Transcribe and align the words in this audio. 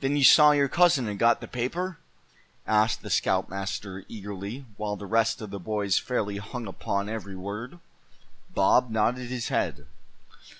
"Then 0.00 0.16
you 0.16 0.24
saw 0.24 0.50
your 0.50 0.66
cousin, 0.66 1.06
and 1.06 1.16
got 1.16 1.40
the 1.40 1.46
paper?" 1.46 1.96
asked 2.66 3.02
the 3.02 3.08
scoutmaster, 3.08 4.04
eagerly, 4.08 4.66
while 4.76 4.96
the 4.96 5.06
rest 5.06 5.40
of 5.40 5.50
the 5.50 5.60
boys 5.60 5.96
fairly 5.96 6.38
hung 6.38 6.66
upon 6.66 7.08
every 7.08 7.36
word. 7.36 7.78
Bob 8.52 8.90
nodded 8.90 9.28
his 9.30 9.46
head. 9.46 9.86